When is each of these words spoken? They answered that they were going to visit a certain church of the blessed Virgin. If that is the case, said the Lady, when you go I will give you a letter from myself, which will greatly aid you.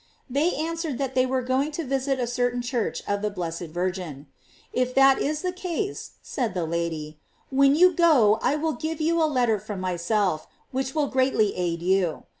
They 0.27 0.55
answered 0.55 0.97
that 0.97 1.13
they 1.13 1.27
were 1.27 1.43
going 1.43 1.71
to 1.73 1.83
visit 1.85 2.19
a 2.19 2.25
certain 2.25 2.63
church 2.63 3.03
of 3.07 3.21
the 3.21 3.29
blessed 3.29 3.67
Virgin. 3.69 4.25
If 4.73 4.95
that 4.95 5.19
is 5.19 5.43
the 5.43 5.51
case, 5.51 6.13
said 6.23 6.55
the 6.55 6.65
Lady, 6.65 7.19
when 7.51 7.75
you 7.75 7.93
go 7.93 8.39
I 8.41 8.55
will 8.55 8.73
give 8.73 8.99
you 8.99 9.21
a 9.21 9.29
letter 9.31 9.59
from 9.59 9.79
myself, 9.79 10.47
which 10.71 10.95
will 10.95 11.05
greatly 11.05 11.55
aid 11.55 11.83
you. 11.83 12.23